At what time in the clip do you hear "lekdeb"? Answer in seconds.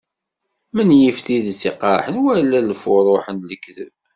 3.49-3.93